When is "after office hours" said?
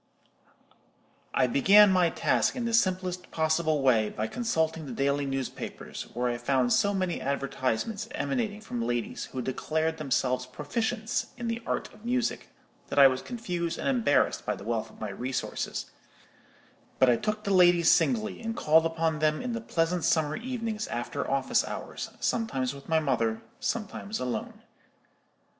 20.87-22.09